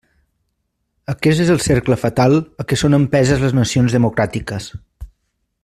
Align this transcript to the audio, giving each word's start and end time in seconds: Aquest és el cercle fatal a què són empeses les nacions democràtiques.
Aquest 1.13 1.43
és 1.43 1.51
el 1.55 1.59
cercle 1.65 1.97
fatal 2.05 2.39
a 2.63 2.67
què 2.71 2.79
són 2.85 2.99
empeses 2.99 3.45
les 3.45 3.55
nacions 3.59 3.99
democràtiques. 3.99 4.71